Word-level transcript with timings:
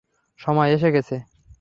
সময় 0.39 0.69
এসে 0.75 0.89
গেছে! 0.95 1.15